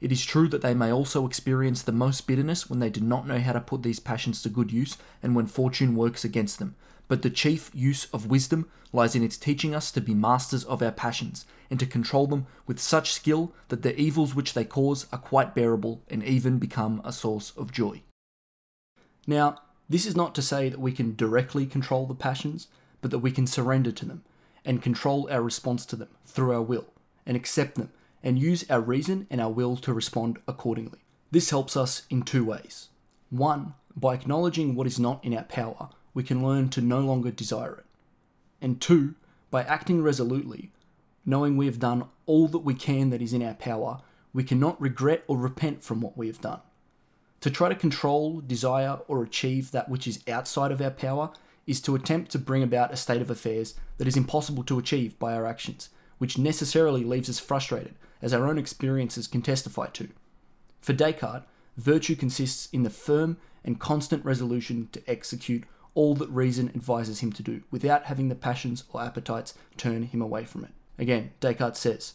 It 0.00 0.12
is 0.12 0.24
true 0.24 0.48
that 0.48 0.60
they 0.62 0.74
may 0.74 0.92
also 0.92 1.26
experience 1.26 1.82
the 1.82 1.92
most 1.92 2.26
bitterness 2.26 2.68
when 2.68 2.80
they 2.80 2.90
do 2.90 3.00
not 3.00 3.26
know 3.26 3.38
how 3.38 3.52
to 3.52 3.60
put 3.60 3.82
these 3.82 4.00
passions 4.00 4.42
to 4.42 4.48
good 4.48 4.70
use 4.70 4.96
and 5.22 5.34
when 5.34 5.46
fortune 5.46 5.96
works 5.96 6.24
against 6.24 6.58
them, 6.58 6.76
but 7.08 7.22
the 7.22 7.30
chief 7.30 7.70
use 7.72 8.06
of 8.12 8.26
wisdom 8.26 8.68
lies 8.92 9.14
in 9.14 9.22
its 9.22 9.38
teaching 9.38 9.74
us 9.74 9.90
to 9.92 10.00
be 10.00 10.14
masters 10.14 10.64
of 10.64 10.82
our 10.82 10.92
passions, 10.92 11.46
and 11.70 11.80
to 11.80 11.86
control 11.86 12.26
them 12.26 12.46
with 12.66 12.78
such 12.78 13.12
skill 13.12 13.52
that 13.68 13.82
the 13.82 13.98
evils 13.98 14.34
which 14.34 14.54
they 14.54 14.64
cause 14.64 15.06
are 15.12 15.18
quite 15.18 15.54
bearable 15.54 16.02
and 16.08 16.22
even 16.22 16.58
become 16.58 17.00
a 17.04 17.12
source 17.12 17.52
of 17.56 17.72
joy. 17.72 18.02
Now, 19.26 19.58
this 19.88 20.06
is 20.06 20.16
not 20.16 20.34
to 20.34 20.42
say 20.42 20.68
that 20.68 20.80
we 20.80 20.92
can 20.92 21.16
directly 21.16 21.66
control 21.66 22.06
the 22.06 22.14
passions, 22.14 22.68
but 23.00 23.10
that 23.10 23.18
we 23.20 23.30
can 23.30 23.46
surrender 23.46 23.92
to 23.92 24.04
them 24.04 24.24
and 24.64 24.82
control 24.82 25.28
our 25.30 25.42
response 25.42 25.86
to 25.86 25.96
them 25.96 26.08
through 26.24 26.52
our 26.52 26.62
will 26.62 26.86
and 27.24 27.36
accept 27.36 27.76
them 27.76 27.92
and 28.26 28.40
use 28.40 28.68
our 28.68 28.80
reason 28.80 29.26
and 29.30 29.40
our 29.40 29.50
will 29.50 29.76
to 29.76 29.94
respond 29.94 30.40
accordingly. 30.48 30.98
This 31.30 31.50
helps 31.50 31.76
us 31.76 32.02
in 32.10 32.22
two 32.22 32.44
ways. 32.44 32.88
One, 33.30 33.74
by 33.94 34.14
acknowledging 34.14 34.74
what 34.74 34.88
is 34.88 34.98
not 34.98 35.24
in 35.24 35.32
our 35.32 35.44
power 35.44 35.90
we 36.12 36.22
can 36.22 36.42
learn 36.42 36.70
to 36.70 36.80
no 36.80 37.00
longer 37.00 37.30
desire 37.30 37.74
it. 37.74 37.84
And 38.60 38.80
two, 38.80 39.14
by 39.50 39.62
acting 39.62 40.02
resolutely, 40.02 40.72
knowing 41.26 41.56
we 41.56 41.66
have 41.66 41.78
done 41.78 42.08
all 42.24 42.48
that 42.48 42.60
we 42.60 42.74
can 42.74 43.10
that 43.10 43.20
is 43.20 43.34
in 43.34 43.42
our 43.42 43.52
power, 43.52 44.00
we 44.32 44.42
cannot 44.42 44.80
regret 44.80 45.22
or 45.28 45.36
repent 45.36 45.84
from 45.84 46.00
what 46.00 46.16
we 46.16 46.26
have 46.26 46.40
done. 46.40 46.60
To 47.42 47.50
try 47.50 47.68
to 47.68 47.74
control, 47.74 48.40
desire, 48.40 48.98
or 49.06 49.22
achieve 49.22 49.70
that 49.72 49.90
which 49.90 50.08
is 50.08 50.24
outside 50.26 50.72
of 50.72 50.80
our 50.80 50.90
power 50.90 51.30
is 51.66 51.82
to 51.82 51.94
attempt 51.94 52.30
to 52.30 52.38
bring 52.38 52.62
about 52.62 52.92
a 52.92 52.96
state 52.96 53.20
of 53.20 53.30
affairs 53.30 53.74
that 53.98 54.08
is 54.08 54.16
impossible 54.16 54.64
to 54.64 54.78
achieve 54.78 55.18
by 55.18 55.34
our 55.34 55.46
actions, 55.46 55.90
which 56.16 56.38
necessarily 56.38 57.04
leaves 57.04 57.28
us 57.28 57.38
frustrated, 57.38 57.94
as 58.22 58.32
our 58.32 58.46
own 58.46 58.58
experiences 58.58 59.26
can 59.26 59.42
testify 59.42 59.86
to. 59.86 60.08
For 60.80 60.92
Descartes, 60.92 61.46
virtue 61.76 62.16
consists 62.16 62.68
in 62.72 62.82
the 62.82 62.90
firm 62.90 63.36
and 63.64 63.80
constant 63.80 64.24
resolution 64.24 64.88
to 64.92 65.02
execute 65.08 65.64
all 65.94 66.14
that 66.14 66.28
reason 66.28 66.70
advises 66.74 67.20
him 67.20 67.32
to 67.32 67.42
do, 67.42 67.62
without 67.70 68.04
having 68.04 68.28
the 68.28 68.34
passions 68.34 68.84
or 68.92 69.02
appetites 69.02 69.54
turn 69.76 70.04
him 70.04 70.20
away 70.20 70.44
from 70.44 70.64
it. 70.64 70.70
Again, 70.98 71.32
Descartes 71.40 71.78
says, 71.78 72.12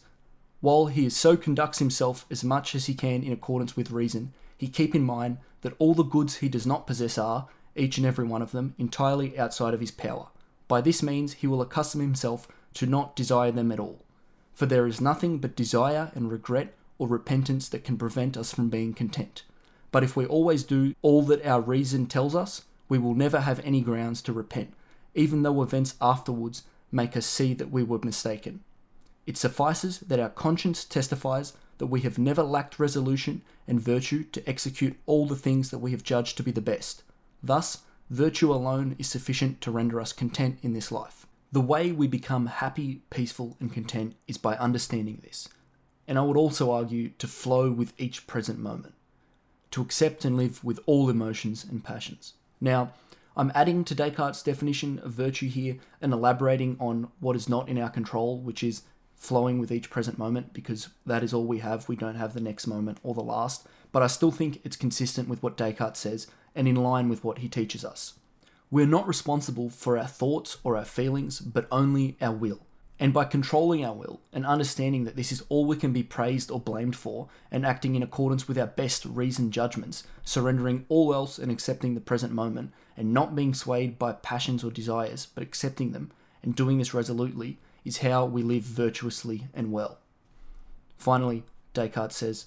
While 0.60 0.86
he 0.86 1.10
so 1.10 1.36
conducts 1.36 1.80
himself 1.80 2.24
as 2.30 2.44
much 2.44 2.74
as 2.74 2.86
he 2.86 2.94
can 2.94 3.22
in 3.22 3.32
accordance 3.32 3.76
with 3.76 3.90
reason, 3.90 4.32
he 4.56 4.68
keep 4.68 4.94
in 4.94 5.02
mind 5.02 5.38
that 5.62 5.74
all 5.78 5.94
the 5.94 6.04
goods 6.04 6.36
he 6.36 6.48
does 6.48 6.66
not 6.66 6.86
possess 6.86 7.18
are, 7.18 7.48
each 7.74 7.98
and 7.98 8.06
every 8.06 8.24
one 8.24 8.42
of 8.42 8.52
them, 8.52 8.74
entirely 8.78 9.38
outside 9.38 9.74
of 9.74 9.80
his 9.80 9.90
power. 9.90 10.28
By 10.68 10.80
this 10.80 11.02
means 11.02 11.34
he 11.34 11.46
will 11.46 11.60
accustom 11.60 12.00
himself 12.00 12.46
to 12.74 12.86
not 12.86 13.16
desire 13.16 13.50
them 13.50 13.72
at 13.72 13.80
all. 13.80 14.04
For 14.62 14.66
there 14.66 14.86
is 14.86 15.00
nothing 15.00 15.38
but 15.38 15.56
desire 15.56 16.12
and 16.14 16.30
regret 16.30 16.74
or 16.96 17.08
repentance 17.08 17.68
that 17.68 17.82
can 17.82 17.98
prevent 17.98 18.36
us 18.36 18.54
from 18.54 18.68
being 18.68 18.94
content. 18.94 19.42
But 19.90 20.04
if 20.04 20.14
we 20.14 20.24
always 20.24 20.62
do 20.62 20.94
all 21.02 21.22
that 21.22 21.44
our 21.44 21.60
reason 21.60 22.06
tells 22.06 22.36
us, 22.36 22.62
we 22.88 22.96
will 22.96 23.16
never 23.16 23.40
have 23.40 23.58
any 23.64 23.80
grounds 23.80 24.22
to 24.22 24.32
repent, 24.32 24.74
even 25.16 25.42
though 25.42 25.62
events 25.62 25.96
afterwards 26.00 26.62
make 26.92 27.16
us 27.16 27.26
see 27.26 27.54
that 27.54 27.72
we 27.72 27.82
were 27.82 27.98
mistaken. 28.04 28.62
It 29.26 29.36
suffices 29.36 29.98
that 29.98 30.20
our 30.20 30.30
conscience 30.30 30.84
testifies 30.84 31.54
that 31.78 31.86
we 31.86 32.02
have 32.02 32.16
never 32.16 32.44
lacked 32.44 32.78
resolution 32.78 33.42
and 33.66 33.80
virtue 33.80 34.22
to 34.30 34.48
execute 34.48 34.96
all 35.06 35.26
the 35.26 35.34
things 35.34 35.72
that 35.72 35.78
we 35.78 35.90
have 35.90 36.04
judged 36.04 36.36
to 36.36 36.44
be 36.44 36.52
the 36.52 36.60
best. 36.60 37.02
Thus, 37.42 37.78
virtue 38.10 38.52
alone 38.52 38.94
is 39.00 39.08
sufficient 39.08 39.60
to 39.62 39.72
render 39.72 40.00
us 40.00 40.12
content 40.12 40.60
in 40.62 40.72
this 40.72 40.92
life. 40.92 41.26
The 41.52 41.60
way 41.60 41.92
we 41.92 42.06
become 42.06 42.46
happy, 42.46 43.02
peaceful, 43.10 43.58
and 43.60 43.70
content 43.70 44.14
is 44.26 44.38
by 44.38 44.56
understanding 44.56 45.20
this. 45.22 45.50
And 46.08 46.18
I 46.18 46.22
would 46.22 46.38
also 46.38 46.72
argue 46.72 47.10
to 47.18 47.28
flow 47.28 47.70
with 47.70 47.92
each 47.98 48.26
present 48.26 48.58
moment, 48.58 48.94
to 49.72 49.82
accept 49.82 50.24
and 50.24 50.38
live 50.38 50.64
with 50.64 50.80
all 50.86 51.10
emotions 51.10 51.62
and 51.62 51.84
passions. 51.84 52.32
Now, 52.58 52.92
I'm 53.36 53.52
adding 53.54 53.84
to 53.84 53.94
Descartes' 53.94 54.42
definition 54.42 54.98
of 55.00 55.12
virtue 55.12 55.48
here 55.48 55.76
and 56.00 56.14
elaborating 56.14 56.76
on 56.80 57.08
what 57.20 57.36
is 57.36 57.50
not 57.50 57.68
in 57.68 57.78
our 57.78 57.90
control, 57.90 58.38
which 58.38 58.62
is 58.62 58.82
flowing 59.14 59.58
with 59.58 59.70
each 59.70 59.90
present 59.90 60.18
moment, 60.18 60.54
because 60.54 60.88
that 61.04 61.22
is 61.22 61.34
all 61.34 61.44
we 61.44 61.58
have. 61.58 61.86
We 61.86 61.96
don't 61.96 62.16
have 62.16 62.32
the 62.32 62.40
next 62.40 62.66
moment 62.66 62.96
or 63.02 63.14
the 63.14 63.20
last. 63.22 63.66
But 63.92 64.02
I 64.02 64.06
still 64.06 64.30
think 64.30 64.60
it's 64.64 64.76
consistent 64.76 65.28
with 65.28 65.42
what 65.42 65.58
Descartes 65.58 65.98
says 65.98 66.26
and 66.54 66.66
in 66.66 66.76
line 66.76 67.10
with 67.10 67.24
what 67.24 67.38
he 67.38 67.48
teaches 67.48 67.84
us. 67.84 68.14
We're 68.72 68.86
not 68.86 69.06
responsible 69.06 69.68
for 69.68 69.98
our 69.98 70.06
thoughts 70.06 70.56
or 70.64 70.78
our 70.78 70.86
feelings, 70.86 71.40
but 71.40 71.68
only 71.70 72.16
our 72.22 72.32
will. 72.32 72.60
And 72.98 73.12
by 73.12 73.26
controlling 73.26 73.84
our 73.84 73.92
will 73.92 74.22
and 74.32 74.46
understanding 74.46 75.04
that 75.04 75.14
this 75.14 75.30
is 75.30 75.44
all 75.50 75.66
we 75.66 75.76
can 75.76 75.92
be 75.92 76.02
praised 76.02 76.50
or 76.50 76.58
blamed 76.58 76.96
for, 76.96 77.28
and 77.50 77.66
acting 77.66 77.96
in 77.96 78.02
accordance 78.02 78.48
with 78.48 78.56
our 78.56 78.66
best 78.66 79.04
reasoned 79.04 79.52
judgments, 79.52 80.04
surrendering 80.24 80.86
all 80.88 81.12
else 81.12 81.38
and 81.38 81.52
accepting 81.52 81.94
the 81.94 82.00
present 82.00 82.32
moment, 82.32 82.72
and 82.96 83.12
not 83.12 83.36
being 83.36 83.52
swayed 83.52 83.98
by 83.98 84.12
passions 84.12 84.64
or 84.64 84.70
desires, 84.70 85.26
but 85.26 85.42
accepting 85.42 85.92
them, 85.92 86.10
and 86.42 86.56
doing 86.56 86.78
this 86.78 86.94
resolutely, 86.94 87.58
is 87.84 87.98
how 87.98 88.24
we 88.24 88.42
live 88.42 88.62
virtuously 88.62 89.48
and 89.52 89.70
well. 89.70 89.98
Finally, 90.96 91.42
Descartes 91.74 92.16
says, 92.16 92.46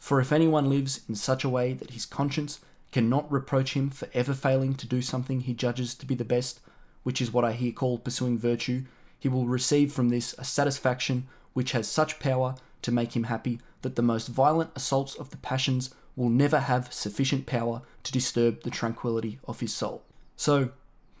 For 0.00 0.20
if 0.20 0.32
anyone 0.32 0.68
lives 0.68 1.02
in 1.08 1.14
such 1.14 1.44
a 1.44 1.48
way 1.48 1.74
that 1.74 1.90
his 1.90 2.06
conscience 2.06 2.58
cannot 2.92 3.30
reproach 3.30 3.74
him 3.74 3.90
for 3.90 4.08
ever 4.12 4.34
failing 4.34 4.74
to 4.74 4.86
do 4.86 5.00
something 5.02 5.40
he 5.40 5.54
judges 5.54 5.94
to 5.94 6.06
be 6.06 6.14
the 6.14 6.24
best, 6.24 6.60
which 7.02 7.20
is 7.20 7.32
what 7.32 7.44
I 7.44 7.52
here 7.52 7.72
call 7.72 7.98
pursuing 7.98 8.38
virtue, 8.38 8.84
he 9.18 9.28
will 9.28 9.46
receive 9.46 9.92
from 9.92 10.08
this 10.08 10.34
a 10.38 10.44
satisfaction 10.44 11.28
which 11.52 11.72
has 11.72 11.88
such 11.88 12.18
power 12.18 12.54
to 12.82 12.92
make 12.92 13.14
him 13.14 13.24
happy 13.24 13.60
that 13.82 13.96
the 13.96 14.02
most 14.02 14.28
violent 14.28 14.70
assaults 14.74 15.14
of 15.14 15.30
the 15.30 15.36
passions 15.36 15.94
will 16.16 16.28
never 16.28 16.60
have 16.60 16.92
sufficient 16.92 17.46
power 17.46 17.82
to 18.02 18.12
disturb 18.12 18.62
the 18.62 18.70
tranquility 18.70 19.38
of 19.46 19.60
his 19.60 19.74
soul. 19.74 20.02
So, 20.36 20.70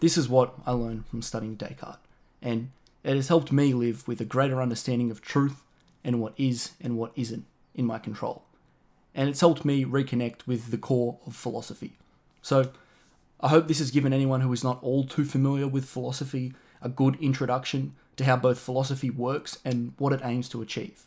this 0.00 0.16
is 0.16 0.28
what 0.28 0.54
I 0.66 0.72
learned 0.72 1.06
from 1.06 1.22
studying 1.22 1.56
Descartes, 1.56 1.98
and 2.40 2.70
it 3.04 3.16
has 3.16 3.28
helped 3.28 3.52
me 3.52 3.74
live 3.74 4.08
with 4.08 4.20
a 4.20 4.24
greater 4.24 4.60
understanding 4.62 5.10
of 5.10 5.20
truth 5.20 5.62
and 6.02 6.20
what 6.20 6.32
is 6.38 6.72
and 6.80 6.96
what 6.96 7.12
isn't 7.16 7.44
in 7.74 7.84
my 7.84 7.98
control. 7.98 8.44
And 9.14 9.28
it's 9.28 9.40
helped 9.40 9.64
me 9.64 9.84
reconnect 9.84 10.46
with 10.46 10.70
the 10.70 10.78
core 10.78 11.18
of 11.26 11.34
philosophy. 11.34 11.98
So, 12.42 12.70
I 13.42 13.48
hope 13.48 13.68
this 13.68 13.78
has 13.78 13.90
given 13.90 14.12
anyone 14.12 14.42
who 14.42 14.52
is 14.52 14.62
not 14.62 14.82
all 14.82 15.04
too 15.04 15.24
familiar 15.24 15.66
with 15.66 15.88
philosophy 15.88 16.52
a 16.82 16.88
good 16.88 17.16
introduction 17.20 17.94
to 18.16 18.24
how 18.24 18.36
both 18.36 18.58
philosophy 18.58 19.10
works 19.10 19.58
and 19.64 19.92
what 19.98 20.12
it 20.12 20.20
aims 20.22 20.48
to 20.50 20.62
achieve. 20.62 21.04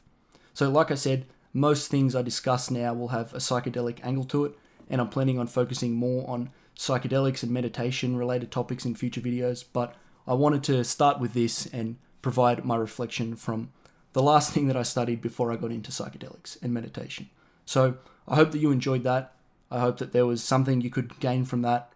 So, 0.54 0.70
like 0.70 0.92
I 0.92 0.96
said, 0.96 1.26
most 1.54 1.90
things 1.90 2.16
I 2.16 2.22
discuss 2.22 2.72
now 2.72 2.94
will 2.94 3.10
have 3.10 3.34
a 3.34 3.38
psychedelic 3.38 4.00
angle 4.04 4.26
to 4.26 4.46
it, 4.46 4.58
and 4.90 5.00
I'm 5.00 5.10
planning 5.10 5.40
on 5.40 5.48
focusing 5.48 5.94
more 5.94 6.28
on 6.30 6.50
psychedelics 6.76 7.44
and 7.44 7.52
meditation 7.52 8.18
related 8.18 8.52
topics 8.52 8.86
in 8.86 8.96
future 8.96 9.22
videos. 9.22 9.64
But 9.72 9.96
I 10.28 10.34
wanted 10.34 10.64
to 10.66 10.84
start 10.84 11.20
with 11.20 11.34
this 11.34 11.68
and 11.68 11.98
provide 12.22 12.66
my 12.66 12.76
reflection 12.76 13.36
from 13.36 13.72
the 14.14 14.24
last 14.24 14.54
thing 14.54 14.68
that 14.68 14.78
I 14.78 14.84
studied 14.84 15.22
before 15.22 15.52
I 15.52 15.56
got 15.56 15.72
into 15.72 15.92
psychedelics 15.92 16.62
and 16.62 16.74
meditation. 16.74 17.30
So 17.66 17.96
I 18.28 18.36
hope 18.36 18.52
that 18.52 18.60
you 18.60 18.72
enjoyed 18.72 19.04
that. 19.04 19.34
I 19.72 19.80
hope 19.80 19.98
that 19.98 20.14
there 20.14 20.26
was 20.26 20.44
something 20.44 20.82
you 20.82 20.90
could 20.90 21.20
gain 21.20 21.46
from 21.46 21.62
that. 21.64 21.92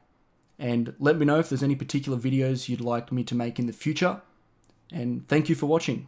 And 0.60 0.96
let 1.00 1.18
me 1.18 1.26
know 1.26 1.40
if 1.40 1.50
there's 1.50 1.64
any 1.64 1.76
particular 1.76 2.18
videos 2.18 2.68
you'd 2.68 2.82
like 2.82 3.12
me 3.12 3.24
to 3.26 3.36
make 3.36 3.60
in 3.60 3.68
the 3.68 3.74
future. 3.74 4.22
And 4.92 5.28
thank 5.28 5.50
you 5.50 5.56
for 5.56 5.68
watching. 5.68 6.08